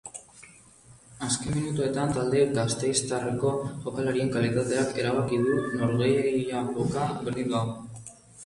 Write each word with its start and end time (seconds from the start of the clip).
Azken 1.25 1.51
minutuetan 1.57 2.15
talde 2.15 2.41
gasteiztarreko 2.55 3.51
jokalarien 3.85 4.33
kalitateak 4.37 4.97
erabaki 5.03 5.43
du 5.45 5.61
norgehiagoka 5.83 7.05
berdindu 7.29 7.61
hau. 7.63 7.69